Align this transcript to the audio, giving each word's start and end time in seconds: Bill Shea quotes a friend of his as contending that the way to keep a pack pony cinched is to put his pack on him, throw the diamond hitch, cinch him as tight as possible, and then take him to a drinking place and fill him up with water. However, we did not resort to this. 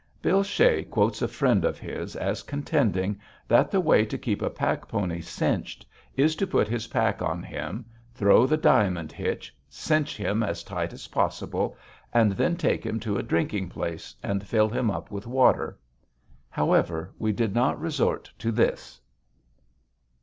Bill 0.19 0.41
Shea 0.41 0.83
quotes 0.83 1.21
a 1.21 1.27
friend 1.27 1.63
of 1.63 1.77
his 1.77 2.15
as 2.15 2.41
contending 2.41 3.21
that 3.47 3.69
the 3.69 3.79
way 3.79 4.03
to 4.03 4.17
keep 4.17 4.41
a 4.41 4.49
pack 4.49 4.87
pony 4.87 5.21
cinched 5.21 5.85
is 6.17 6.35
to 6.37 6.47
put 6.47 6.67
his 6.67 6.87
pack 6.87 7.21
on 7.21 7.43
him, 7.43 7.85
throw 8.15 8.47
the 8.47 8.57
diamond 8.57 9.11
hitch, 9.11 9.55
cinch 9.69 10.17
him 10.17 10.41
as 10.41 10.63
tight 10.63 10.91
as 10.91 11.09
possible, 11.09 11.77
and 12.11 12.31
then 12.31 12.55
take 12.55 12.83
him 12.83 12.99
to 13.01 13.17
a 13.17 13.21
drinking 13.21 13.69
place 13.69 14.15
and 14.23 14.43
fill 14.43 14.69
him 14.69 14.89
up 14.89 15.11
with 15.11 15.27
water. 15.27 15.77
However, 16.49 17.13
we 17.19 17.31
did 17.31 17.53
not 17.53 17.79
resort 17.79 18.31
to 18.39 18.51
this. 18.51 18.99